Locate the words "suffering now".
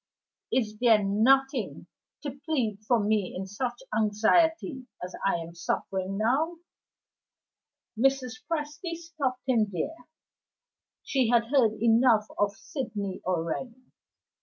5.53-6.57